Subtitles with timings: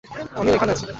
[0.35, 0.85] আমিও এখানে আছি।